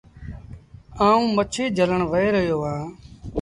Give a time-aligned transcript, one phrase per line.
[1.05, 2.91] آئوٚنٚ مڇيٚ جھلڻ وهي رهيو اهآنٚ۔